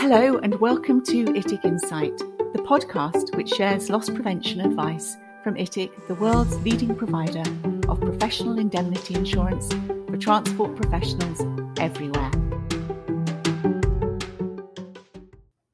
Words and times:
Hello, 0.00 0.38
and 0.38 0.58
welcome 0.60 1.04
to 1.04 1.26
ITIC 1.26 1.62
Insight, 1.62 2.16
the 2.16 2.64
podcast 2.66 3.36
which 3.36 3.50
shares 3.50 3.90
loss 3.90 4.08
prevention 4.08 4.62
advice 4.62 5.18
from 5.44 5.56
ITIC, 5.56 5.90
the 6.08 6.14
world's 6.14 6.56
leading 6.60 6.94
provider 6.96 7.42
of 7.86 8.00
professional 8.00 8.58
indemnity 8.58 9.14
insurance 9.14 9.70
for 10.08 10.16
transport 10.16 10.74
professionals 10.74 11.42
everywhere. 11.78 12.30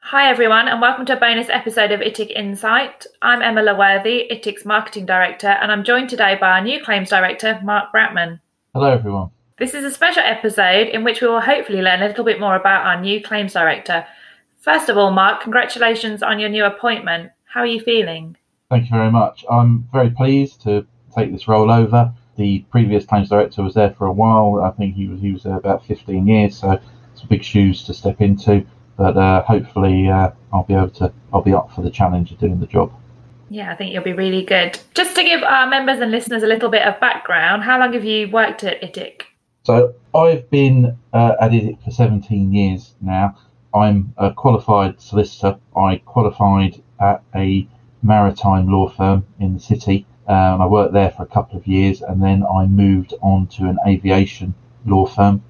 Hi, 0.00 0.28
everyone, 0.28 0.66
and 0.66 0.80
welcome 0.80 1.06
to 1.06 1.16
a 1.16 1.20
bonus 1.20 1.48
episode 1.48 1.92
of 1.92 2.00
ITIC 2.00 2.32
Insight. 2.34 3.06
I'm 3.22 3.42
Emma 3.42 3.62
Laworthy, 3.62 4.26
ITIC's 4.28 4.64
Marketing 4.64 5.06
Director, 5.06 5.50
and 5.50 5.70
I'm 5.70 5.84
joined 5.84 6.10
today 6.10 6.36
by 6.40 6.50
our 6.58 6.62
new 6.62 6.82
Claims 6.84 7.10
Director, 7.10 7.60
Mark 7.62 7.92
Bratman. 7.94 8.40
Hello, 8.74 8.90
everyone. 8.90 9.30
This 9.58 9.72
is 9.72 9.84
a 9.84 9.90
special 9.90 10.24
episode 10.24 10.88
in 10.88 11.04
which 11.04 11.22
we 11.22 11.28
will 11.28 11.40
hopefully 11.40 11.80
learn 11.80 12.02
a 12.02 12.08
little 12.08 12.24
bit 12.24 12.40
more 12.40 12.56
about 12.56 12.84
our 12.84 13.00
new 13.00 13.22
Claims 13.22 13.52
Director. 13.52 14.04
First 14.66 14.90
of 14.90 14.98
all, 14.98 15.10
Mark, 15.12 15.40
congratulations 15.40 16.22
on 16.22 16.38
your 16.38 16.50
new 16.50 16.66
appointment. 16.66 17.30
How 17.46 17.60
are 17.60 17.66
you 17.66 17.80
feeling? 17.80 18.36
Thank 18.68 18.90
you 18.90 18.96
very 18.96 19.10
much. 19.10 19.46
I'm 19.50 19.88
very 19.90 20.10
pleased 20.10 20.60
to 20.64 20.86
take 21.16 21.32
this 21.32 21.48
role 21.48 21.70
over. 21.70 22.12
The 22.36 22.66
previous 22.70 23.06
Claims 23.06 23.30
Director 23.30 23.62
was 23.62 23.72
there 23.72 23.94
for 23.96 24.06
a 24.06 24.12
while. 24.12 24.62
I 24.62 24.70
think 24.72 24.94
he 24.94 25.08
was 25.08 25.22
he 25.22 25.32
was 25.32 25.44
there 25.44 25.56
about 25.56 25.86
15 25.86 26.26
years, 26.26 26.58
so 26.58 26.78
it's 27.12 27.22
big 27.22 27.42
shoes 27.42 27.84
to 27.84 27.94
step 27.94 28.20
into 28.20 28.66
but 28.96 29.16
uh, 29.16 29.42
hopefully 29.42 30.08
uh, 30.08 30.30
I'll 30.52 30.64
be 30.64 30.74
able 30.74 30.90
to 30.90 31.12
I'll 31.32 31.42
be 31.42 31.52
up 31.52 31.70
for 31.72 31.82
the 31.82 31.90
challenge 31.90 32.32
of 32.32 32.38
doing 32.38 32.60
the 32.60 32.66
job. 32.66 32.92
Yeah, 33.48 33.70
I 33.70 33.76
think 33.76 33.92
you'll 33.92 34.02
be 34.02 34.12
really 34.12 34.42
good. 34.44 34.78
Just 34.94 35.14
to 35.16 35.22
give 35.22 35.42
our 35.42 35.68
members 35.68 36.00
and 36.00 36.10
listeners 36.10 36.42
a 36.42 36.46
little 36.46 36.68
bit 36.68 36.82
of 36.82 36.98
background, 36.98 37.62
how 37.62 37.78
long 37.78 37.92
have 37.92 38.04
you 38.04 38.28
worked 38.28 38.64
at 38.64 38.82
ITIC? 38.82 39.22
So 39.62 39.94
I've 40.14 40.50
been 40.50 40.96
uh, 41.12 41.34
at 41.40 41.52
ITIC 41.52 41.84
for 41.84 41.90
17 41.90 42.52
years 42.52 42.94
now. 43.00 43.36
I'm 43.76 44.14
a 44.16 44.32
qualified 44.32 45.02
solicitor. 45.02 45.58
I 45.76 45.96
qualified 45.96 46.82
at 46.98 47.22
a 47.34 47.68
maritime 48.02 48.72
law 48.72 48.88
firm 48.88 49.26
in 49.38 49.52
the 49.52 49.60
city. 49.60 50.06
Um, 50.26 50.62
I 50.62 50.66
worked 50.66 50.94
there 50.94 51.10
for 51.10 51.24
a 51.24 51.26
couple 51.26 51.58
of 51.58 51.66
years, 51.66 52.00
and 52.00 52.22
then 52.22 52.42
I 52.46 52.64
moved 52.64 53.12
on 53.20 53.48
to 53.48 53.68
an 53.68 53.78
aviation 53.86 54.54
law 54.86 55.04
firm. 55.04 55.42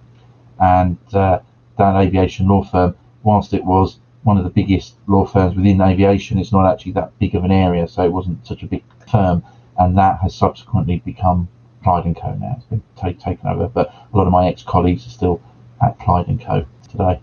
And 0.59 0.99
uh, 1.15 1.39
that 1.79 1.95
aviation 1.97 2.49
law 2.49 2.65
firm 2.65 2.97
whilst 3.23 3.55
it 3.55 3.65
was 3.65 4.01
one 4.25 4.37
of 4.37 4.45
the 4.45 4.51
biggest 4.51 4.97
law 5.07 5.25
firms 5.25 5.55
within 5.55 5.81
aviation, 5.81 6.39
it's 6.39 6.51
not 6.51 6.67
actually 6.67 6.93
that 6.93 7.17
big 7.21 7.37
of 7.37 7.45
an 7.45 7.53
area, 7.53 7.87
so 7.87 8.03
it 8.03 8.13
wasn't 8.13 8.45
such 8.45 8.65
a 8.65 8.67
big 8.67 8.83
firm, 9.09 9.45
and 9.79 9.97
that 9.97 10.19
has 10.21 10.35
subsequently 10.35 10.99
become 11.05 11.49
Clyde 11.85 12.07
and 12.07 12.17
Co. 12.17 12.35
Now 12.35 12.55
it's 12.57 12.67
been 12.67 12.83
take, 12.97 13.21
taken 13.21 13.47
over, 13.49 13.69
but 13.69 13.95
a 14.13 14.17
lot 14.17 14.27
of 14.27 14.33
my 14.33 14.49
ex-colleagues 14.49 15.07
are 15.07 15.11
still 15.11 15.41
at 15.81 15.97
Clyde 16.01 16.27
and 16.27 16.41
Co. 16.41 16.65
today. 16.91 17.21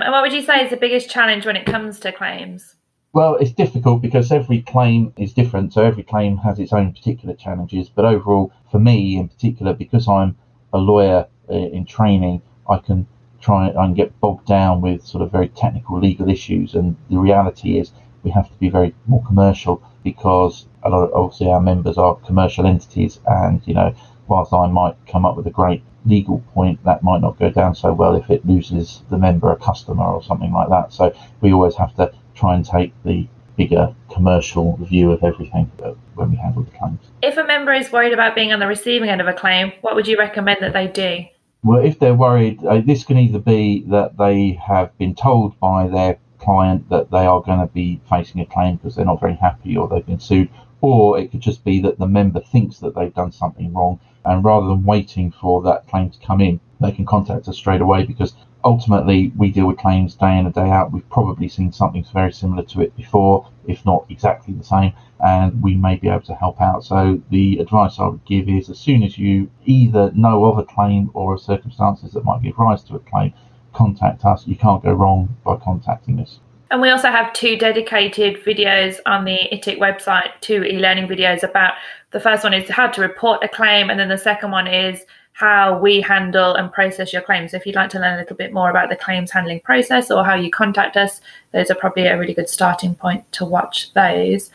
And 0.00 0.12
what 0.12 0.22
would 0.22 0.32
you 0.32 0.42
say 0.42 0.64
is 0.64 0.70
the 0.70 0.76
biggest 0.76 1.10
challenge 1.10 1.44
when 1.44 1.56
it 1.56 1.66
comes 1.66 1.98
to 2.00 2.12
claims? 2.12 2.76
Well, 3.12 3.34
it's 3.36 3.50
difficult 3.50 4.00
because 4.00 4.30
every 4.30 4.62
claim 4.62 5.12
is 5.16 5.32
different, 5.32 5.72
so 5.72 5.82
every 5.82 6.04
claim 6.04 6.36
has 6.38 6.58
its 6.58 6.72
own 6.72 6.92
particular 6.92 7.34
challenges. 7.34 7.88
But 7.88 8.04
overall, 8.04 8.52
for 8.70 8.78
me 8.78 9.16
in 9.16 9.28
particular, 9.28 9.72
because 9.72 10.06
I'm 10.06 10.36
a 10.72 10.78
lawyer 10.78 11.26
uh, 11.50 11.54
in 11.54 11.84
training, 11.84 12.42
I 12.68 12.78
can 12.78 13.06
try 13.40 13.68
and 13.68 13.96
get 13.96 14.18
bogged 14.20 14.46
down 14.46 14.82
with 14.82 15.04
sort 15.04 15.22
of 15.22 15.32
very 15.32 15.48
technical 15.48 15.98
legal 15.98 16.28
issues. 16.28 16.74
And 16.74 16.96
the 17.10 17.18
reality 17.18 17.78
is 17.78 17.92
we 18.22 18.30
have 18.30 18.48
to 18.50 18.58
be 18.58 18.68
very 18.68 18.94
more 19.06 19.24
commercial 19.24 19.82
because 20.04 20.66
a 20.82 20.90
lot 20.90 21.04
of 21.04 21.12
obviously 21.12 21.48
our 21.48 21.60
members 21.60 21.98
are 21.98 22.14
commercial 22.16 22.66
entities, 22.66 23.18
and 23.26 23.62
you 23.66 23.74
know 23.74 23.94
whilst 24.28 24.52
I 24.52 24.66
might 24.66 24.96
come 25.06 25.24
up 25.24 25.36
with 25.36 25.46
a 25.46 25.50
great 25.50 25.82
legal 26.04 26.40
point, 26.54 26.82
that 26.84 27.02
might 27.02 27.20
not 27.20 27.38
go 27.38 27.50
down 27.50 27.74
so 27.74 27.92
well 27.92 28.14
if 28.14 28.30
it 28.30 28.46
loses 28.46 29.02
the 29.10 29.18
member 29.18 29.50
a 29.50 29.56
customer 29.56 30.04
or 30.04 30.22
something 30.22 30.52
like 30.52 30.68
that. 30.68 30.92
So 30.92 31.14
we 31.40 31.52
always 31.52 31.76
have 31.76 31.94
to 31.96 32.12
try 32.34 32.54
and 32.54 32.64
take 32.64 32.92
the 33.04 33.26
bigger 33.56 33.94
commercial 34.12 34.76
view 34.76 35.10
of 35.10 35.24
everything 35.24 35.70
when 36.14 36.30
we 36.30 36.36
handle 36.36 36.62
the 36.62 36.70
claims. 36.70 37.00
If 37.22 37.36
a 37.36 37.44
member 37.44 37.72
is 37.72 37.90
worried 37.90 38.12
about 38.12 38.34
being 38.34 38.52
on 38.52 38.60
the 38.60 38.68
receiving 38.68 39.08
end 39.08 39.20
of 39.20 39.26
a 39.26 39.32
claim, 39.32 39.72
what 39.80 39.96
would 39.96 40.06
you 40.06 40.16
recommend 40.16 40.58
that 40.60 40.72
they 40.72 40.86
do? 40.86 41.24
Well, 41.64 41.84
if 41.84 41.98
they're 41.98 42.14
worried, 42.14 42.64
uh, 42.64 42.80
this 42.80 43.04
can 43.04 43.18
either 43.18 43.40
be 43.40 43.84
that 43.88 44.16
they 44.16 44.60
have 44.64 44.96
been 44.96 45.16
told 45.16 45.58
by 45.58 45.88
their 45.88 46.18
client 46.38 46.88
that 46.88 47.10
they 47.10 47.26
are 47.26 47.42
going 47.42 47.60
to 47.60 47.66
be 47.66 48.00
facing 48.08 48.40
a 48.40 48.46
claim 48.46 48.76
because 48.76 48.94
they're 48.94 49.04
not 49.04 49.20
very 49.20 49.34
happy 49.34 49.76
or 49.76 49.88
they've 49.88 50.06
been 50.06 50.20
sued, 50.20 50.48
or 50.80 51.18
it 51.18 51.30
could 51.30 51.40
just 51.40 51.64
be 51.64 51.80
that 51.80 51.98
the 51.98 52.06
member 52.06 52.40
thinks 52.40 52.78
that 52.78 52.94
they've 52.94 53.14
done 53.14 53.32
something 53.32 53.72
wrong, 53.72 53.98
and 54.24 54.44
rather 54.44 54.66
than 54.66 54.84
waiting 54.84 55.30
for 55.30 55.62
that 55.62 55.86
claim 55.88 56.10
to 56.10 56.18
come 56.20 56.40
in, 56.40 56.60
they 56.80 56.92
can 56.92 57.04
contact 57.04 57.48
us 57.48 57.56
straight 57.56 57.80
away 57.80 58.04
because 58.04 58.34
ultimately 58.64 59.32
we 59.36 59.50
deal 59.50 59.66
with 59.66 59.78
claims 59.78 60.14
day 60.14 60.36
in 60.36 60.46
and 60.46 60.54
day 60.54 60.70
out. 60.70 60.92
We've 60.92 61.08
probably 61.10 61.48
seen 61.48 61.72
something 61.72 62.04
very 62.12 62.32
similar 62.32 62.62
to 62.64 62.80
it 62.80 62.94
before, 62.96 63.48
if 63.66 63.84
not 63.84 64.04
exactly 64.08 64.54
the 64.54 64.64
same, 64.64 64.92
and 65.24 65.60
we 65.62 65.74
may 65.74 65.96
be 65.96 66.08
able 66.08 66.22
to 66.22 66.34
help 66.34 66.60
out. 66.60 66.84
So 66.84 67.20
the 67.30 67.58
advice 67.58 67.98
I 67.98 68.06
would 68.06 68.24
give 68.24 68.48
is 68.48 68.68
as 68.68 68.78
soon 68.78 69.02
as 69.02 69.18
you 69.18 69.50
either 69.64 70.12
know 70.12 70.44
of 70.44 70.58
a 70.58 70.64
claim 70.64 71.10
or 71.14 71.34
of 71.34 71.40
circumstances 71.40 72.12
that 72.12 72.24
might 72.24 72.42
give 72.42 72.58
rise 72.58 72.82
to 72.84 72.96
a 72.96 73.00
claim, 73.00 73.32
contact 73.78 74.24
us. 74.24 74.46
You 74.46 74.56
can't 74.56 74.82
go 74.82 74.92
wrong 74.92 75.36
by 75.44 75.56
contacting 75.56 76.18
us. 76.20 76.40
And 76.70 76.82
we 76.82 76.90
also 76.90 77.08
have 77.08 77.32
two 77.32 77.56
dedicated 77.56 78.44
videos 78.44 78.96
on 79.06 79.24
the 79.24 79.38
ITIC 79.52 79.78
website, 79.78 80.32
two 80.42 80.64
e-learning 80.64 81.06
videos 81.06 81.42
about 81.42 81.74
the 82.10 82.20
first 82.20 82.44
one 82.44 82.52
is 82.52 82.68
how 82.68 82.88
to 82.88 83.00
report 83.00 83.42
a 83.42 83.48
claim, 83.48 83.88
and 83.88 83.98
then 83.98 84.08
the 84.08 84.18
second 84.18 84.50
one 84.50 84.66
is 84.66 85.04
how 85.32 85.78
we 85.78 86.00
handle 86.00 86.56
and 86.56 86.72
process 86.72 87.12
your 87.12 87.22
claims. 87.22 87.54
If 87.54 87.64
you'd 87.64 87.76
like 87.76 87.90
to 87.90 88.00
learn 88.00 88.14
a 88.14 88.18
little 88.18 88.36
bit 88.36 88.52
more 88.52 88.70
about 88.70 88.90
the 88.90 88.96
claims 88.96 89.30
handling 89.30 89.60
process 89.60 90.10
or 90.10 90.24
how 90.24 90.34
you 90.34 90.50
contact 90.50 90.96
us, 90.96 91.20
those 91.52 91.70
are 91.70 91.76
probably 91.76 92.06
a 92.06 92.18
really 92.18 92.34
good 92.34 92.48
starting 92.50 92.94
point 92.94 93.30
to 93.32 93.44
watch 93.44 93.94
those. 93.94 94.50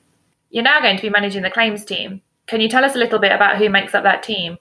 You're 0.49 0.63
now 0.63 0.81
going 0.81 0.97
to 0.97 1.01
be 1.01 1.09
managing 1.09 1.41
the 1.41 1.49
claims 1.49 1.85
team. 1.85 2.21
Can 2.47 2.59
you 2.59 2.67
tell 2.67 2.83
us 2.83 2.95
a 2.95 2.99
little 2.99 3.17
bit 3.17 3.31
about 3.31 3.57
who 3.57 3.69
makes 3.69 3.95
up 3.95 4.03
that 4.03 4.23
team? 4.23 4.57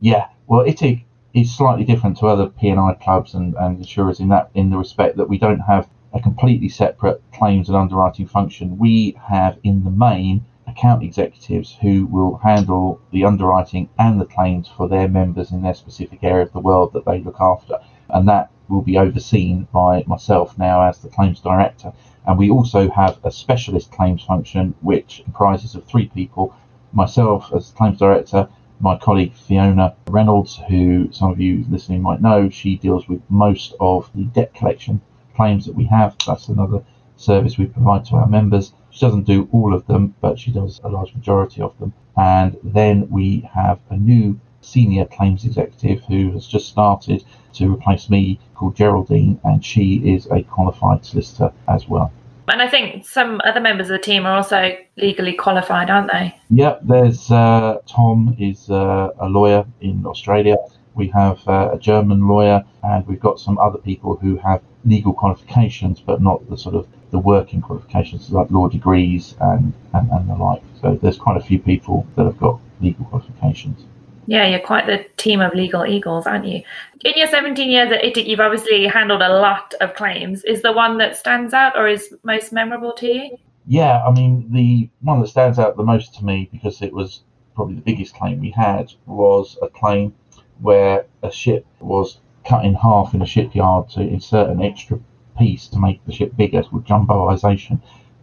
Yeah, 0.00 0.26
well, 0.48 0.66
ITIC 0.66 1.04
is 1.34 1.54
slightly 1.54 1.84
different 1.84 2.18
to 2.18 2.26
other 2.26 2.48
P&I 2.48 2.94
clubs 2.94 3.34
and, 3.34 3.54
and 3.54 3.78
insurers 3.78 4.20
in 4.20 4.28
that 4.28 4.50
in 4.54 4.70
the 4.70 4.76
respect 4.76 5.16
that 5.16 5.28
we 5.28 5.38
don't 5.38 5.60
have 5.60 5.88
a 6.12 6.20
completely 6.20 6.68
separate 6.68 7.22
claims 7.32 7.68
and 7.68 7.76
underwriting 7.76 8.26
function. 8.26 8.76
We 8.76 9.16
have, 9.28 9.58
in 9.62 9.84
the 9.84 9.90
main, 9.90 10.44
account 10.66 11.02
executives 11.02 11.76
who 11.80 12.06
will 12.06 12.36
handle 12.36 13.00
the 13.10 13.24
underwriting 13.24 13.88
and 13.98 14.20
the 14.20 14.26
claims 14.26 14.68
for 14.68 14.88
their 14.88 15.08
members 15.08 15.52
in 15.52 15.62
their 15.62 15.74
specific 15.74 16.22
area 16.22 16.44
of 16.44 16.52
the 16.52 16.60
world 16.60 16.92
that 16.92 17.04
they 17.04 17.20
look 17.20 17.40
after. 17.40 17.78
And 18.10 18.28
that 18.28 18.50
will 18.68 18.82
be 18.82 18.98
overseen 18.98 19.68
by 19.72 20.04
myself 20.06 20.58
now 20.58 20.82
as 20.82 20.98
the 20.98 21.08
claims 21.08 21.40
director. 21.40 21.92
And 22.26 22.38
we 22.38 22.50
also 22.50 22.90
have 22.90 23.18
a 23.24 23.30
specialist 23.30 23.90
claims 23.90 24.22
function 24.22 24.74
which 24.80 25.22
comprises 25.24 25.74
of 25.74 25.84
three 25.84 26.08
people 26.08 26.54
myself 26.92 27.52
as 27.54 27.70
claims 27.70 27.98
director, 27.98 28.48
my 28.82 28.96
colleague 28.96 29.32
Fiona 29.32 29.94
Reynolds, 30.08 30.60
who 30.68 31.08
some 31.12 31.30
of 31.30 31.40
you 31.40 31.64
listening 31.70 32.02
might 32.02 32.20
know, 32.20 32.50
she 32.50 32.76
deals 32.76 33.06
with 33.08 33.22
most 33.30 33.74
of 33.78 34.10
the 34.12 34.24
debt 34.24 34.52
collection 34.54 35.00
claims 35.36 35.64
that 35.66 35.76
we 35.76 35.84
have. 35.84 36.16
That's 36.26 36.48
another 36.48 36.82
service 37.16 37.56
we 37.56 37.66
provide 37.66 38.04
to 38.06 38.16
our 38.16 38.26
members. 38.26 38.72
She 38.90 39.00
doesn't 39.00 39.22
do 39.22 39.48
all 39.52 39.72
of 39.72 39.86
them, 39.86 40.16
but 40.20 40.36
she 40.36 40.50
does 40.50 40.80
a 40.82 40.88
large 40.88 41.14
majority 41.14 41.62
of 41.62 41.78
them. 41.78 41.92
And 42.16 42.56
then 42.64 43.08
we 43.08 43.48
have 43.54 43.78
a 43.88 43.96
new 43.96 44.40
senior 44.62 45.04
claims 45.04 45.44
executive 45.44 46.02
who 46.06 46.32
has 46.32 46.48
just 46.48 46.68
started 46.68 47.22
to 47.54 47.72
replace 47.72 48.10
me 48.10 48.40
called 48.56 48.74
Geraldine, 48.74 49.40
and 49.44 49.64
she 49.64 50.12
is 50.12 50.26
a 50.26 50.42
qualified 50.42 51.04
solicitor 51.04 51.52
as 51.68 51.88
well. 51.88 52.12
And 52.48 52.60
I 52.60 52.68
think 52.68 53.06
some 53.06 53.40
other 53.44 53.60
members 53.60 53.88
of 53.88 53.92
the 53.92 54.04
team 54.04 54.26
are 54.26 54.34
also 54.34 54.76
legally 54.96 55.32
qualified, 55.32 55.90
aren't 55.90 56.10
they? 56.10 56.34
Yeah, 56.50 56.78
there's 56.82 57.30
uh, 57.30 57.78
Tom 57.86 58.36
is 58.38 58.68
uh, 58.70 59.10
a 59.18 59.28
lawyer 59.28 59.64
in 59.80 60.04
Australia. 60.06 60.56
We 60.94 61.08
have 61.08 61.46
uh, 61.48 61.70
a 61.72 61.78
German 61.78 62.28
lawyer, 62.28 62.64
and 62.82 63.06
we've 63.06 63.20
got 63.20 63.40
some 63.40 63.58
other 63.58 63.78
people 63.78 64.16
who 64.16 64.36
have 64.38 64.60
legal 64.84 65.12
qualifications, 65.12 66.00
but 66.00 66.20
not 66.20 66.48
the 66.50 66.58
sort 66.58 66.74
of 66.74 66.86
the 67.12 67.18
working 67.18 67.60
qualifications 67.60 68.30
like 68.30 68.50
law 68.50 68.68
degrees 68.68 69.34
and, 69.40 69.72
and, 69.92 70.10
and 70.10 70.28
the 70.28 70.34
like. 70.34 70.62
So 70.80 70.98
there's 71.00 71.18
quite 71.18 71.36
a 71.36 71.44
few 71.44 71.58
people 71.58 72.06
that 72.16 72.24
have 72.24 72.38
got 72.38 72.58
legal 72.80 73.04
qualifications. 73.06 73.84
Yeah, 74.26 74.46
you're 74.46 74.60
quite 74.60 74.86
the 74.86 75.04
team 75.16 75.40
of 75.40 75.54
legal 75.54 75.84
eagles, 75.84 76.26
aren't 76.26 76.46
you? 76.46 76.62
In 77.04 77.12
your 77.16 77.26
17 77.26 77.70
years 77.70 77.90
at 77.90 78.02
ITIC, 78.02 78.26
you've 78.26 78.40
obviously 78.40 78.86
handled 78.86 79.22
a 79.22 79.40
lot 79.40 79.74
of 79.80 79.94
claims. 79.94 80.44
Is 80.44 80.62
the 80.62 80.72
one 80.72 80.98
that 80.98 81.16
stands 81.16 81.52
out 81.52 81.76
or 81.76 81.88
is 81.88 82.14
most 82.22 82.52
memorable 82.52 82.92
to 82.94 83.06
you? 83.06 83.38
Yeah, 83.66 84.04
I 84.04 84.12
mean, 84.12 84.52
the 84.52 84.88
one 85.00 85.20
that 85.20 85.28
stands 85.28 85.58
out 85.58 85.76
the 85.76 85.84
most 85.84 86.14
to 86.16 86.24
me 86.24 86.48
because 86.52 86.82
it 86.82 86.92
was 86.92 87.22
probably 87.54 87.76
the 87.76 87.82
biggest 87.82 88.14
claim 88.14 88.40
we 88.40 88.50
had 88.50 88.92
was 89.06 89.58
a 89.62 89.68
claim 89.68 90.14
where 90.60 91.06
a 91.22 91.30
ship 91.30 91.66
was 91.80 92.18
cut 92.46 92.64
in 92.64 92.74
half 92.74 93.14
in 93.14 93.22
a 93.22 93.26
shipyard 93.26 93.88
to 93.90 94.00
insert 94.00 94.50
an 94.50 94.62
extra 94.62 94.98
piece 95.38 95.68
to 95.68 95.78
make 95.78 96.04
the 96.06 96.12
ship 96.12 96.36
bigger, 96.36 96.62
called 96.62 96.86
jumboization. 96.86 97.80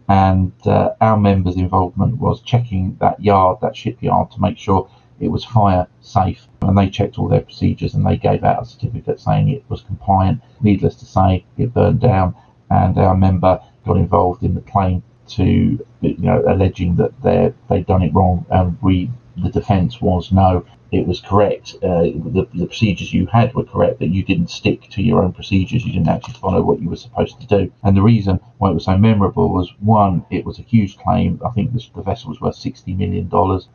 And 0.08 0.52
uh, 0.64 0.94
our 1.00 1.16
members' 1.16 1.56
involvement 1.56 2.18
was 2.18 2.40
checking 2.42 2.96
that 3.00 3.22
yard, 3.22 3.58
that 3.62 3.76
shipyard, 3.76 4.30
to 4.32 4.40
make 4.40 4.58
sure 4.58 4.90
it 5.20 5.28
was 5.28 5.44
fire 5.44 5.86
safe. 6.00 6.48
And 6.62 6.76
they 6.76 6.88
checked 6.88 7.18
all 7.18 7.28
their 7.28 7.42
procedures 7.42 7.94
and 7.94 8.04
they 8.04 8.16
gave 8.16 8.42
out 8.42 8.62
a 8.62 8.64
certificate 8.66 9.20
saying 9.20 9.48
it 9.48 9.64
was 9.68 9.82
compliant. 9.82 10.42
Needless 10.60 10.96
to 10.96 11.04
say, 11.04 11.44
it 11.56 11.72
burned 11.74 12.00
down. 12.00 12.34
and 12.70 12.96
our 12.98 13.16
member 13.16 13.60
got 13.84 13.96
involved 13.96 14.42
in 14.42 14.54
the 14.54 14.60
claim 14.62 15.02
to, 15.26 15.84
you 16.00 16.16
know, 16.18 16.42
alleging 16.48 16.96
that 16.96 17.20
they 17.22 17.52
they'd 17.68 17.86
done 17.86 18.02
it 18.02 18.14
wrong, 18.14 18.46
and 18.50 18.76
we 18.80 19.10
the 19.36 19.50
defence 19.50 20.00
was 20.00 20.32
no, 20.32 20.64
it 20.92 21.06
was 21.06 21.20
correct. 21.20 21.74
Uh, 21.82 22.02
the, 22.02 22.48
the 22.54 22.66
procedures 22.66 23.12
you 23.12 23.26
had 23.26 23.54
were 23.54 23.64
correct, 23.64 24.00
that 24.00 24.08
you 24.08 24.22
didn't 24.22 24.50
stick 24.50 24.88
to 24.90 25.02
your 25.02 25.22
own 25.22 25.32
procedures. 25.32 25.84
You 25.84 25.92
didn't 25.92 26.08
actually 26.08 26.34
follow 26.34 26.62
what 26.62 26.80
you 26.80 26.88
were 26.88 26.96
supposed 26.96 27.40
to 27.40 27.46
do. 27.46 27.72
And 27.82 27.96
the 27.96 28.02
reason 28.02 28.40
why 28.58 28.70
it 28.70 28.74
was 28.74 28.84
so 28.84 28.96
memorable 28.96 29.48
was 29.48 29.72
one, 29.80 30.24
it 30.30 30.44
was 30.44 30.58
a 30.58 30.62
huge 30.62 30.98
claim. 30.98 31.40
I 31.46 31.50
think 31.50 31.72
this, 31.72 31.88
the 31.94 32.02
vessel 32.02 32.30
was 32.30 32.40
worth 32.40 32.56
$60 32.56 32.96
million. 32.96 33.30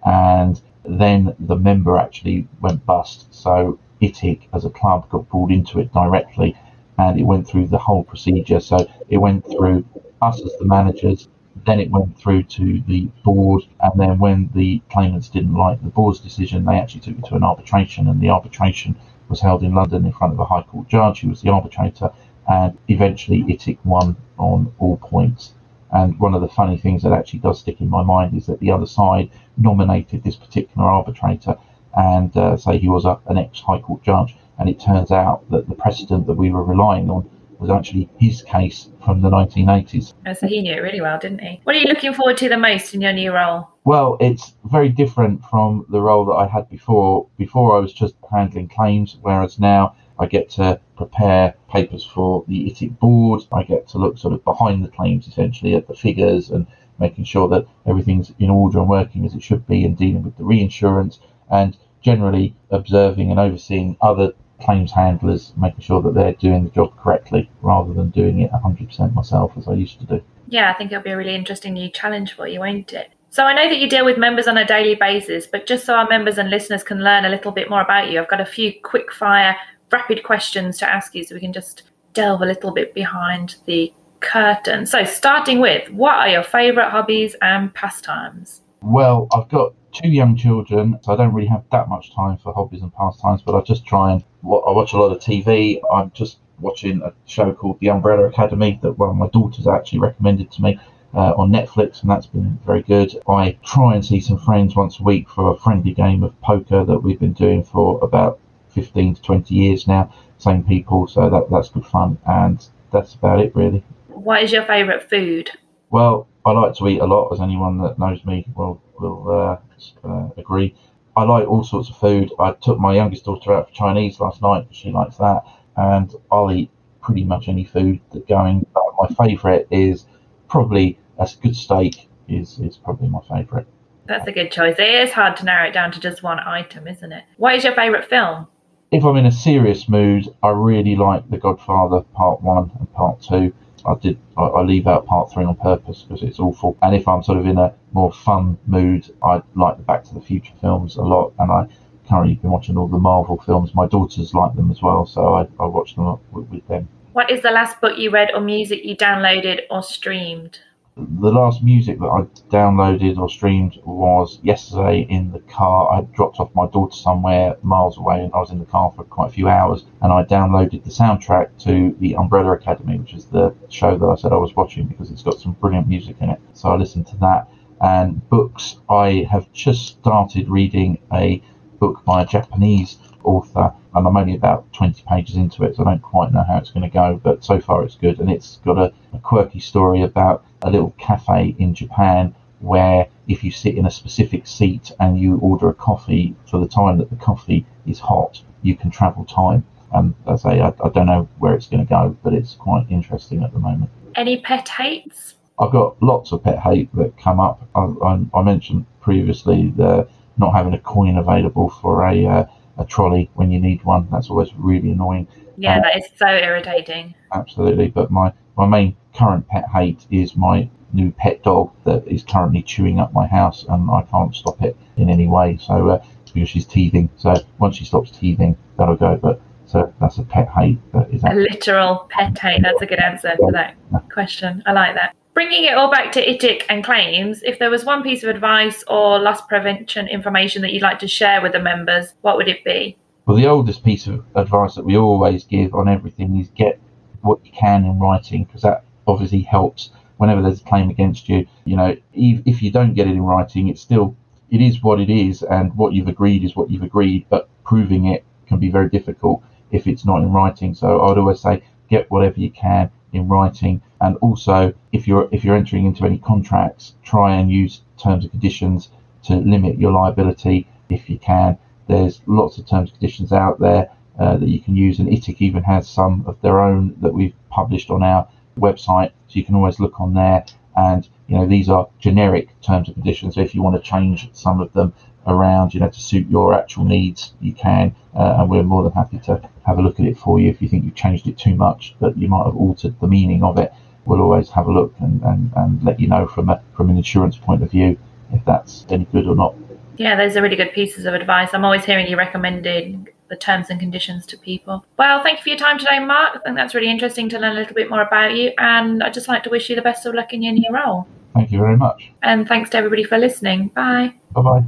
And 0.05 0.61
then 0.83 1.35
the 1.39 1.55
member 1.55 1.97
actually 1.97 2.47
went 2.59 2.85
bust. 2.85 3.33
So 3.33 3.79
ITIC 4.01 4.47
as 4.53 4.65
a 4.65 4.69
club 4.69 5.09
got 5.09 5.29
pulled 5.29 5.51
into 5.51 5.79
it 5.79 5.93
directly 5.93 6.55
and 6.97 7.19
it 7.19 7.23
went 7.23 7.47
through 7.47 7.67
the 7.67 7.77
whole 7.77 8.03
procedure. 8.03 8.59
So 8.59 8.87
it 9.09 9.17
went 9.17 9.45
through 9.45 9.85
us 10.21 10.41
as 10.41 10.53
the 10.59 10.65
managers, 10.65 11.27
then 11.65 11.79
it 11.79 11.89
went 11.89 12.17
through 12.17 12.43
to 12.43 12.81
the 12.87 13.09
board, 13.23 13.63
and 13.79 13.99
then 13.99 14.19
when 14.19 14.49
the 14.53 14.81
claimants 14.91 15.29
didn't 15.29 15.53
like 15.53 15.81
the 15.81 15.89
board's 15.89 16.19
decision, 16.19 16.65
they 16.65 16.79
actually 16.79 17.01
took 17.01 17.17
it 17.17 17.25
to 17.25 17.35
an 17.35 17.43
arbitration, 17.43 18.07
and 18.07 18.19
the 18.19 18.29
arbitration 18.29 18.95
was 19.29 19.41
held 19.41 19.63
in 19.63 19.73
London 19.73 20.05
in 20.05 20.11
front 20.11 20.33
of 20.33 20.39
a 20.39 20.45
High 20.45 20.63
Court 20.63 20.87
judge 20.87 21.21
who 21.21 21.29
was 21.29 21.41
the 21.41 21.49
arbitrator, 21.49 22.11
and 22.47 22.77
eventually 22.87 23.43
ITIC 23.43 23.77
won 23.83 24.15
on 24.37 24.71
all 24.79 24.97
points. 24.97 25.53
And 25.91 26.19
one 26.19 26.33
of 26.33 26.41
the 26.41 26.47
funny 26.47 26.77
things 26.77 27.03
that 27.03 27.13
actually 27.13 27.39
does 27.39 27.59
stick 27.59 27.79
in 27.79 27.89
my 27.89 28.03
mind 28.03 28.35
is 28.35 28.45
that 28.47 28.59
the 28.59 28.71
other 28.71 28.85
side 28.85 29.29
nominated 29.57 30.23
this 30.23 30.35
particular 30.35 30.87
arbitrator 30.87 31.57
and 31.95 32.35
uh, 32.35 32.57
say 32.57 32.77
he 32.77 32.89
was 32.89 33.05
a, 33.05 33.17
an 33.27 33.37
ex 33.37 33.61
High 33.61 33.79
Court 33.79 34.03
judge. 34.03 34.35
And 34.59 34.69
it 34.69 34.79
turns 34.79 35.11
out 35.11 35.49
that 35.51 35.67
the 35.67 35.75
precedent 35.75 36.27
that 36.27 36.33
we 36.33 36.51
were 36.51 36.63
relying 36.63 37.09
on 37.09 37.29
was 37.59 37.69
actually 37.69 38.09
his 38.19 38.41
case 38.41 38.89
from 39.03 39.21
the 39.21 39.29
1980s. 39.29 40.13
Oh, 40.25 40.33
so 40.33 40.47
he 40.47 40.61
knew 40.61 40.73
it 40.73 40.79
really 40.79 41.01
well, 41.01 41.19
didn't 41.19 41.39
he? 41.39 41.59
What 41.63 41.75
are 41.75 41.79
you 41.79 41.87
looking 41.87 42.13
forward 42.13 42.37
to 42.37 42.49
the 42.49 42.57
most 42.57 42.93
in 42.93 43.01
your 43.01 43.13
new 43.13 43.33
role? 43.33 43.69
Well, 43.83 44.17
it's 44.19 44.53
very 44.65 44.89
different 44.89 45.43
from 45.45 45.85
the 45.89 46.01
role 46.01 46.25
that 46.25 46.33
I 46.33 46.47
had 46.47 46.69
before. 46.69 47.27
Before 47.37 47.77
I 47.77 47.79
was 47.79 47.93
just 47.93 48.15
handling 48.31 48.67
claims, 48.67 49.17
whereas 49.21 49.59
now 49.59 49.95
I 50.17 50.25
get 50.25 50.49
to 50.51 50.79
prepare 50.97 51.55
papers 51.69 52.05
for 52.05 52.45
the 52.47 52.69
ITIC 52.69 52.99
board. 52.99 53.43
I 53.51 53.63
get 53.63 53.87
to 53.89 53.97
look 53.97 54.17
sort 54.17 54.33
of 54.33 54.43
behind 54.43 54.83
the 54.83 54.89
claims, 54.89 55.27
essentially, 55.27 55.75
at 55.75 55.87
the 55.87 55.93
figures 55.93 56.49
and 56.49 56.65
making 56.99 57.25
sure 57.25 57.47
that 57.49 57.67
everything's 57.85 58.31
in 58.39 58.49
order 58.49 58.79
and 58.79 58.89
working 58.89 59.25
as 59.25 59.35
it 59.35 59.43
should 59.43 59.67
be 59.67 59.83
and 59.83 59.97
dealing 59.97 60.23
with 60.23 60.37
the 60.37 60.43
reinsurance 60.43 61.19
and 61.51 61.77
generally 62.01 62.55
observing 62.71 63.31
and 63.31 63.39
overseeing 63.39 63.97
other 64.01 64.31
claims 64.61 64.91
handlers, 64.91 65.53
making 65.57 65.81
sure 65.81 66.01
that 66.01 66.13
they're 66.13 66.33
doing 66.33 66.63
the 66.63 66.69
job 66.69 66.97
correctly 66.97 67.49
rather 67.61 67.93
than 67.93 68.09
doing 68.09 68.41
it 68.41 68.51
100% 68.51 69.13
myself 69.13 69.53
as 69.57 69.67
I 69.67 69.73
used 69.73 69.99
to 69.99 70.05
do. 70.05 70.23
Yeah, 70.47 70.71
I 70.71 70.73
think 70.77 70.91
it'll 70.91 71.03
be 71.03 71.11
a 71.11 71.17
really 71.17 71.35
interesting 71.35 71.73
new 71.73 71.89
challenge 71.89 72.33
for 72.33 72.47
you, 72.47 72.59
won't 72.59 72.93
it? 72.93 73.11
So 73.29 73.43
I 73.43 73.53
know 73.53 73.67
that 73.69 73.79
you 73.79 73.89
deal 73.89 74.05
with 74.05 74.17
members 74.17 74.47
on 74.47 74.57
a 74.57 74.65
daily 74.65 74.95
basis, 74.95 75.45
but 75.45 75.67
just 75.67 75.85
so 75.85 75.95
our 75.95 76.07
members 76.07 76.37
and 76.37 76.49
listeners 76.49 76.83
can 76.83 77.03
learn 77.03 77.25
a 77.25 77.29
little 77.29 77.51
bit 77.51 77.69
more 77.69 77.81
about 77.81 78.09
you, 78.09 78.21
I've 78.21 78.29
got 78.29 78.39
a 78.39 78.45
few 78.45 78.71
quick 78.81 79.11
fire, 79.11 79.57
rapid 79.91 80.23
questions 80.23 80.77
to 80.77 80.89
ask 80.89 81.13
you 81.13 81.25
so 81.25 81.35
we 81.35 81.41
can 81.41 81.51
just 81.51 81.83
delve 82.13 82.41
a 82.41 82.45
little 82.45 82.71
bit 82.71 82.93
behind 82.93 83.55
the 83.65 83.93
curtain. 84.21 84.85
So, 84.85 85.03
starting 85.03 85.59
with, 85.59 85.89
what 85.91 86.15
are 86.15 86.29
your 86.29 86.43
favourite 86.43 86.91
hobbies 86.91 87.35
and 87.41 87.73
pastimes? 87.73 88.61
Well, 88.81 89.27
I've 89.33 89.49
got 89.49 89.73
two 89.95 90.09
young 90.09 90.35
children, 90.35 90.99
so 91.01 91.13
I 91.13 91.15
don't 91.15 91.33
really 91.33 91.47
have 91.47 91.63
that 91.71 91.89
much 91.89 92.13
time 92.13 92.37
for 92.37 92.53
hobbies 92.53 92.81
and 92.81 92.93
pastimes. 92.93 93.41
But 93.41 93.55
I 93.55 93.61
just 93.61 93.85
try 93.85 94.11
and 94.11 94.23
I 94.43 94.71
watch 94.71 94.93
a 94.93 94.97
lot 94.97 95.11
of 95.11 95.19
TV. 95.19 95.79
I'm 95.91 96.11
just 96.11 96.37
watching 96.59 97.01
a 97.01 97.13
show 97.25 97.53
called 97.53 97.79
The 97.79 97.89
Umbrella 97.89 98.25
Academy 98.25 98.79
that 98.81 98.93
one 98.93 99.09
of 99.09 99.15
my 99.15 99.27
daughters 99.29 99.67
actually 99.67 99.99
recommended 99.99 100.51
to 100.51 100.61
me. 100.61 100.79
Uh, 101.13 101.33
on 101.37 101.49
Netflix, 101.49 102.01
and 102.01 102.11
that's 102.11 102.25
been 102.25 102.59
very 102.65 102.81
good. 102.81 103.15
I 103.25 103.57
try 103.63 103.95
and 103.95 104.05
see 104.05 104.19
some 104.19 104.37
friends 104.37 104.75
once 104.75 104.99
a 104.99 105.03
week 105.03 105.29
for 105.29 105.49
a 105.49 105.57
friendly 105.57 105.93
game 105.93 106.23
of 106.23 106.37
poker 106.41 106.83
that 106.83 106.99
we've 106.99 107.17
been 107.17 107.31
doing 107.31 107.63
for 107.63 108.03
about 108.03 108.37
15 108.71 109.15
to 109.15 109.21
20 109.21 109.55
years 109.55 109.87
now. 109.87 110.11
Same 110.39 110.61
people, 110.61 111.07
so 111.07 111.29
that, 111.29 111.49
that's 111.49 111.69
good 111.69 111.85
fun, 111.85 112.17
and 112.27 112.67
that's 112.91 113.13
about 113.13 113.39
it 113.39 113.55
really. 113.55 113.81
What 114.09 114.43
is 114.43 114.51
your 114.51 114.65
favourite 114.65 115.09
food? 115.09 115.51
Well, 115.89 116.27
I 116.45 116.51
like 116.51 116.75
to 116.75 116.87
eat 116.87 116.99
a 116.99 117.05
lot, 117.05 117.29
as 117.33 117.41
anyone 117.41 117.79
that 117.79 117.97
knows 117.97 118.23
me 118.23 118.45
will 118.55 118.81
will 118.99 119.31
uh, 119.31 120.07
uh, 120.07 120.29
agree. 120.37 120.75
I 121.17 121.23
like 121.23 121.47
all 121.47 121.63
sorts 121.63 121.89
of 121.89 121.97
food. 121.97 122.31
I 122.39 122.51
took 122.51 122.77
my 122.79 122.93
youngest 122.93 123.25
daughter 123.25 123.53
out 123.53 123.69
for 123.69 123.73
Chinese 123.73 124.19
last 124.19 124.41
night. 124.41 124.67
She 124.71 124.91
likes 124.91 125.17
that, 125.17 125.43
and 125.75 126.13
I'll 126.31 126.51
eat 126.51 126.69
pretty 127.01 127.23
much 127.23 127.47
any 127.47 127.63
food 127.63 127.99
that 128.11 128.27
going. 128.27 128.65
But 128.73 128.83
my 128.99 129.25
favourite 129.25 129.67
is 129.71 130.05
probably 130.47 130.99
a 131.17 131.27
good 131.41 131.55
steak. 131.55 132.07
Is 132.27 132.59
is 132.59 132.77
probably 132.77 133.09
my 133.09 133.21
favourite. 133.29 133.65
That's 134.07 134.27
a 134.27 134.31
good 134.31 134.51
choice. 134.51 134.75
It 134.77 134.93
is 134.93 135.11
hard 135.11 135.35
to 135.37 135.45
narrow 135.45 135.67
it 135.69 135.73
down 135.73 135.91
to 135.93 135.99
just 135.99 136.21
one 136.21 136.39
item, 136.39 136.87
isn't 136.87 137.11
it? 137.11 137.23
What 137.37 137.55
is 137.55 137.63
your 137.63 137.73
favourite 137.73 138.07
film? 138.07 138.47
If 138.91 139.03
I'm 139.03 139.17
in 139.17 139.25
a 139.25 139.31
serious 139.31 139.89
mood, 139.89 140.27
I 140.43 140.49
really 140.49 140.95
like 140.95 141.27
The 141.29 141.37
Godfather 141.37 142.01
Part 142.13 142.41
One 142.43 142.71
and 142.79 142.91
Part 142.93 143.21
Two. 143.21 143.51
I 143.87 143.95
did 143.95 144.17
I, 144.37 144.43
I, 144.43 144.61
leave 144.63 144.87
out 144.87 145.05
part 145.05 145.31
three 145.31 145.45
on 145.45 145.55
purpose 145.55 146.03
because 146.03 146.23
it's 146.23 146.39
awful. 146.39 146.77
And 146.81 146.95
if 146.95 147.07
I'm 147.07 147.23
sort 147.23 147.37
of 147.37 147.45
in 147.45 147.57
a 147.57 147.73
more 147.93 148.11
fun 148.11 148.57
mood, 148.65 149.11
I 149.23 149.41
like 149.55 149.77
the 149.77 149.83
Back 149.83 150.03
to 150.05 150.13
the 150.13 150.21
Future 150.21 150.53
films 150.61 150.95
a 150.95 151.01
lot, 151.01 151.33
and 151.39 151.51
I 151.51 151.67
currently 152.09 152.35
been 152.35 152.51
watching 152.51 152.77
all 152.77 152.87
the 152.87 152.97
Marvel 152.97 153.37
films. 153.45 153.73
My 153.73 153.87
daughters 153.87 154.33
like 154.33 154.55
them 154.55 154.71
as 154.71 154.81
well, 154.81 155.05
so 155.05 155.35
I, 155.35 155.47
I 155.59 155.65
watch 155.65 155.95
them 155.95 156.17
with, 156.31 156.47
with 156.49 156.67
them. 156.67 156.87
What 157.13 157.29
is 157.31 157.41
the 157.41 157.51
last 157.51 157.79
book 157.79 157.97
you 157.97 158.11
read 158.11 158.31
or 158.33 158.41
music 158.41 158.83
you 158.83 158.95
downloaded 158.95 159.61
or 159.69 159.81
streamed? 159.83 160.59
The 160.97 161.31
last 161.31 161.61
music 161.61 161.99
that 161.99 162.07
I 162.07 162.21
downloaded 162.49 163.17
or 163.17 163.27
streamed 163.27 163.77
was 163.83 164.39
yesterday 164.43 165.01
in 165.09 165.31
the 165.31 165.39
car. 165.39 165.91
I 165.91 166.01
dropped 166.15 166.39
off 166.39 166.55
my 166.55 166.67
daughter 166.67 166.95
somewhere 166.95 167.57
miles 167.63 167.97
away 167.97 168.23
and 168.23 168.33
I 168.33 168.37
was 168.37 168.51
in 168.51 168.59
the 168.59 168.65
car 168.65 168.93
for 168.95 169.03
quite 169.03 169.27
a 169.27 169.33
few 169.33 169.49
hours 169.49 169.83
and 170.01 170.13
I 170.13 170.23
downloaded 170.23 170.85
the 170.85 170.89
soundtrack 170.89 171.49
to 171.63 171.93
The 171.99 172.15
Umbrella 172.15 172.53
Academy, 172.53 172.97
which 172.97 173.13
is 173.13 173.25
the 173.25 173.53
show 173.67 173.97
that 173.97 174.05
I 174.05 174.15
said 174.15 174.31
I 174.31 174.37
was 174.37 174.55
watching 174.55 174.87
because 174.87 175.11
it's 175.11 175.21
got 175.21 175.37
some 175.37 175.51
brilliant 175.53 175.87
music 175.89 176.15
in 176.21 176.29
it. 176.29 176.39
So 176.53 176.69
I 176.69 176.77
listened 176.77 177.07
to 177.07 177.17
that. 177.17 177.49
And 177.81 178.27
books, 178.29 178.77
I 178.89 179.27
have 179.29 179.51
just 179.51 179.87
started 179.87 180.47
reading 180.47 180.99
a 181.11 181.41
book 181.77 182.05
by 182.05 182.21
a 182.21 182.25
Japanese 182.25 182.99
author 183.25 183.73
and 183.93 184.07
I'm 184.07 184.15
only 184.15 184.35
about 184.35 184.71
20 184.71 185.03
pages 185.07 185.35
into 185.35 185.63
it, 185.63 185.75
so 185.75 185.83
I 185.83 185.89
don't 185.89 186.01
quite 186.01 186.31
know 186.31 186.43
how 186.43 186.57
it's 186.57 186.69
going 186.69 186.83
to 186.83 186.89
go, 186.89 187.19
but 187.21 187.43
so 187.43 187.59
far 187.59 187.83
it's 187.83 187.95
good. 187.95 188.19
And 188.19 188.29
it's 188.29 188.57
got 188.63 188.77
a, 188.77 188.93
a 189.13 189.19
quirky 189.19 189.59
story 189.59 190.01
about 190.01 190.45
a 190.65 190.69
little 190.69 190.93
cafe 190.97 191.55
in 191.59 191.73
Japan 191.73 192.35
where 192.59 193.07
if 193.27 193.43
you 193.43 193.51
sit 193.51 193.75
in 193.75 193.85
a 193.85 193.91
specific 193.91 194.47
seat 194.47 194.91
and 194.99 195.19
you 195.19 195.37
order 195.37 195.69
a 195.69 195.73
coffee 195.73 196.35
for 196.49 196.59
the 196.59 196.67
time 196.67 196.97
that 196.97 197.09
the 197.09 197.15
coffee 197.15 197.65
is 197.85 197.99
hot, 197.99 198.41
you 198.63 198.75
can 198.75 198.89
travel 198.89 199.23
time. 199.25 199.63
And 199.93 200.15
as 200.27 200.43
I 200.45 200.55
say, 200.55 200.61
I, 200.61 200.73
I 200.83 200.89
don't 200.89 201.05
know 201.05 201.29
where 201.37 201.53
it's 201.53 201.67
going 201.67 201.85
to 201.85 201.89
go, 201.89 202.17
but 202.23 202.33
it's 202.33 202.55
quite 202.55 202.85
interesting 202.89 203.43
at 203.43 203.53
the 203.53 203.59
moment. 203.59 203.91
Any 204.15 204.41
pet 204.41 204.67
hates? 204.67 205.35
I've 205.59 205.71
got 205.71 206.01
lots 206.01 206.31
of 206.31 206.43
pet 206.43 206.59
hate 206.59 206.93
that 206.95 207.17
come 207.17 207.39
up. 207.39 207.67
I, 207.75 207.81
I, 207.81 208.19
I 208.33 208.43
mentioned 208.43 208.85
previously 209.01 209.71
the 209.77 210.07
not 210.37 210.53
having 210.53 210.73
a 210.73 210.79
coin 210.79 211.17
available 211.17 211.69
for 211.69 212.05
a 212.05 212.25
uh, 212.25 212.45
a 212.77 212.85
trolley 212.85 213.29
when 213.35 213.51
you 213.51 213.59
need 213.59 213.83
one. 213.85 214.07
That's 214.11 214.29
always 214.29 214.49
really 214.55 214.91
annoying. 214.91 215.27
Yeah, 215.57 215.77
um, 215.77 215.83
that 215.83 215.97
is 215.97 216.09
so 216.17 216.27
irritating. 216.27 217.15
Absolutely. 217.31 217.87
But 217.87 218.11
my, 218.11 218.33
my 218.57 218.67
main 218.67 218.95
current 219.15 219.47
pet 219.47 219.65
hate 219.73 220.05
is 220.11 220.35
my 220.35 220.69
new 220.93 221.11
pet 221.11 221.43
dog 221.43 221.71
that 221.85 222.07
is 222.07 222.23
currently 222.23 222.61
chewing 222.61 222.99
up 222.99 223.13
my 223.13 223.27
house 223.27 223.65
and 223.67 223.89
I 223.91 224.01
can't 224.03 224.33
stop 224.33 224.61
it 224.61 224.77
in 224.97 225.09
any 225.09 225.27
way. 225.27 225.57
So, 225.57 225.89
uh, 225.89 226.05
because 226.35 226.49
she's 226.49 226.65
teething. 226.65 227.09
So 227.15 227.33
once 227.57 227.77
she 227.77 227.85
stops 227.85 228.11
teething, 228.11 228.55
that'll 228.77 228.97
go. 228.97 229.15
But 229.15 229.41
so 229.65 229.91
that's 229.99 230.17
a 230.17 230.23
pet 230.23 230.49
hate. 230.49 230.77
That 230.93 231.09
is 231.11 231.23
a 231.23 231.33
literal 231.33 232.07
pet 232.11 232.37
hate. 232.37 232.61
That's 232.61 232.81
a 232.81 232.85
good 232.85 232.99
answer 232.99 233.35
for 233.37 233.51
that 233.53 233.75
question. 234.11 234.61
I 234.67 234.73
like 234.73 234.95
that. 234.95 235.15
Bringing 235.33 235.65
it 235.65 235.73
all 235.73 235.91
back 235.91 236.13
to 236.13 236.25
ITIC 236.25 236.63
and 236.69 236.83
claims, 236.83 237.41
if 237.43 237.59
there 237.59 237.69
was 237.69 237.83
one 237.83 238.03
piece 238.03 238.23
of 238.23 238.29
advice 238.29 238.83
or 238.87 239.19
loss 239.19 239.41
prevention 239.41 240.07
information 240.07 240.61
that 240.61 240.71
you'd 240.71 240.81
like 240.81 240.99
to 240.99 241.07
share 241.07 241.41
with 241.41 241.51
the 241.51 241.59
members, 241.59 242.13
what 242.21 242.37
would 242.37 242.47
it 242.47 242.63
be? 242.63 242.97
Well, 243.25 243.35
the 243.35 243.47
oldest 243.47 243.83
piece 243.83 244.07
of 244.07 244.23
advice 244.35 244.75
that 244.75 244.85
we 244.85 244.95
always 244.95 245.43
give 245.43 245.73
on 245.73 245.89
everything 245.89 246.39
is 246.39 246.49
get 246.49 246.79
what 247.25 247.45
you 247.45 247.51
can 247.51 247.85
in 247.85 247.99
writing 247.99 248.43
because 248.43 248.61
that 248.61 248.83
obviously 249.07 249.41
helps 249.41 249.91
whenever 250.17 250.41
there's 250.41 250.61
a 250.61 250.63
claim 250.63 250.89
against 250.89 251.27
you. 251.27 251.47
You 251.65 251.75
know, 251.75 251.95
if 252.13 252.61
you 252.61 252.71
don't 252.71 252.93
get 252.93 253.07
it 253.07 253.15
in 253.15 253.23
writing, 253.23 253.67
it's 253.67 253.81
still 253.81 254.15
it 254.49 254.61
is 254.61 254.83
what 254.83 254.99
it 254.99 255.09
is, 255.09 255.43
and 255.43 255.75
what 255.75 255.93
you've 255.93 256.07
agreed 256.07 256.43
is 256.43 256.55
what 256.55 256.69
you've 256.69 256.83
agreed. 256.83 257.25
But 257.29 257.49
proving 257.63 258.05
it 258.05 258.23
can 258.47 258.59
be 258.59 258.69
very 258.69 258.89
difficult 258.89 259.43
if 259.71 259.87
it's 259.87 260.05
not 260.05 260.21
in 260.21 260.31
writing. 260.31 260.73
So 260.73 261.01
I'd 261.01 261.17
always 261.17 261.39
say 261.41 261.63
get 261.89 262.09
whatever 262.09 262.39
you 262.39 262.51
can 262.51 262.89
in 263.13 263.27
writing 263.27 263.81
and 264.01 264.17
also 264.17 264.73
if 264.91 265.07
you're 265.07 265.29
if 265.31 265.43
you're 265.43 265.55
entering 265.55 265.85
into 265.85 266.05
any 266.05 266.17
contracts 266.17 266.95
try 267.03 267.35
and 267.35 267.49
use 267.51 267.81
terms 267.97 268.23
and 268.23 268.31
conditions 268.31 268.89
to 269.23 269.35
limit 269.37 269.79
your 269.79 269.91
liability 269.91 270.67
if 270.89 271.09
you 271.09 271.17
can 271.17 271.57
there's 271.87 272.21
lots 272.25 272.57
of 272.57 272.65
terms 272.65 272.89
and 272.89 272.99
conditions 272.99 273.31
out 273.31 273.59
there 273.59 273.89
uh, 274.19 274.37
that 274.37 274.47
you 274.47 274.59
can 274.59 274.75
use 274.75 274.99
and 274.99 275.09
ITIC 275.09 275.41
even 275.41 275.63
has 275.63 275.87
some 275.87 276.23
of 276.27 276.39
their 276.41 276.61
own 276.61 276.95
that 277.01 277.13
we've 277.13 277.33
published 277.49 277.89
on 277.89 278.03
our 278.03 278.27
website, 278.57 279.11
so 279.27 279.33
you 279.33 279.43
can 279.43 279.55
always 279.55 279.79
look 279.79 279.99
on 279.99 280.13
there. 280.13 280.45
And 280.77 281.07
you 281.27 281.37
know 281.37 281.45
these 281.45 281.69
are 281.69 281.87
generic 281.99 282.49
terms 282.61 282.87
and 282.87 282.95
conditions. 282.95 283.35
So 283.35 283.41
if 283.41 283.55
you 283.55 283.61
want 283.61 283.75
to 283.75 283.81
change 283.81 284.29
some 284.33 284.59
of 284.61 284.71
them 284.73 284.93
around, 285.27 285.73
you 285.73 285.79
know, 285.79 285.89
to 285.89 285.99
suit 285.99 286.27
your 286.29 286.53
actual 286.53 286.85
needs, 286.85 287.33
you 287.41 287.53
can. 287.53 287.95
Uh, 288.15 288.37
and 288.39 288.49
we're 288.49 288.63
more 288.63 288.83
than 288.83 288.91
happy 288.91 289.19
to 289.19 289.41
have 289.65 289.77
a 289.77 289.81
look 289.81 289.99
at 289.99 290.05
it 290.05 290.17
for 290.17 290.39
you 290.39 290.49
if 290.49 290.61
you 290.61 290.69
think 290.69 290.85
you've 290.85 290.95
changed 290.95 291.27
it 291.27 291.37
too 291.37 291.55
much, 291.55 291.95
that 291.99 292.17
you 292.17 292.27
might 292.27 292.45
have 292.45 292.55
altered 292.55 292.99
the 292.99 293.07
meaning 293.07 293.43
of 293.43 293.57
it. 293.57 293.73
We'll 294.05 294.21
always 294.21 294.49
have 294.51 294.67
a 294.67 294.71
look 294.71 294.93
and, 294.99 295.21
and, 295.23 295.51
and 295.55 295.83
let 295.83 295.99
you 295.99 296.07
know 296.07 296.27
from 296.27 296.49
a 296.49 296.61
from 296.75 296.89
an 296.89 296.97
insurance 296.97 297.37
point 297.37 297.63
of 297.63 297.71
view 297.71 297.97
if 298.31 298.45
that's 298.45 298.85
any 298.89 299.05
good 299.05 299.27
or 299.27 299.35
not. 299.35 299.55
Yeah, 299.97 300.15
those 300.15 300.35
are 300.35 300.41
really 300.41 300.55
good 300.55 300.73
pieces 300.73 301.05
of 301.05 301.13
advice. 301.13 301.49
I'm 301.53 301.65
always 301.65 301.85
hearing 301.85 302.07
you 302.07 302.17
recommending 302.17 303.07
the 303.29 303.35
terms 303.35 303.69
and 303.69 303.79
conditions 303.79 304.25
to 304.27 304.37
people. 304.37 304.85
Well, 304.97 305.23
thank 305.23 305.39
you 305.39 305.43
for 305.43 305.49
your 305.49 305.57
time 305.57 305.79
today, 305.79 305.99
Mark. 305.99 306.35
I 306.35 306.39
think 306.39 306.55
that's 306.55 306.75
really 306.75 306.89
interesting 306.89 307.29
to 307.29 307.39
learn 307.39 307.53
a 307.53 307.59
little 307.59 307.75
bit 307.75 307.89
more 307.89 308.01
about 308.01 308.35
you. 308.35 308.51
And 308.57 309.03
I'd 309.03 309.13
just 309.13 309.27
like 309.27 309.43
to 309.43 309.49
wish 309.49 309.69
you 309.69 309.75
the 309.75 309.81
best 309.81 310.05
of 310.05 310.13
luck 310.13 310.33
in 310.33 310.41
your 310.41 310.53
new 310.53 310.69
role. 310.71 311.07
Thank 311.33 311.51
you 311.51 311.59
very 311.59 311.77
much. 311.77 312.11
And 312.23 312.47
thanks 312.47 312.69
to 312.71 312.77
everybody 312.77 313.03
for 313.03 313.17
listening. 313.17 313.69
Bye. 313.69 314.13
Bye 314.31 314.41
bye. 314.41 314.63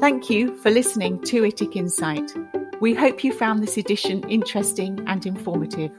Thank 0.00 0.28
you 0.28 0.54
for 0.56 0.70
listening 0.70 1.22
to 1.22 1.42
ITIC 1.42 1.76
Insight. 1.76 2.30
We 2.80 2.92
hope 2.92 3.24
you 3.24 3.32
found 3.32 3.62
this 3.62 3.78
edition 3.78 4.28
interesting 4.28 5.02
and 5.06 5.24
informative. 5.24 5.92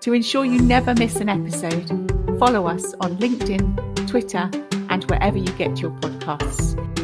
To 0.00 0.12
ensure 0.12 0.44
you 0.44 0.60
never 0.60 0.92
miss 0.94 1.16
an 1.16 1.28
episode, 1.28 1.88
follow 2.38 2.66
us 2.66 2.94
on 3.00 3.16
LinkedIn, 3.16 4.06
Twitter, 4.06 4.50
and 4.90 5.04
wherever 5.04 5.38
you 5.38 5.50
get 5.52 5.80
your 5.80 5.92
podcasts. 5.92 6.99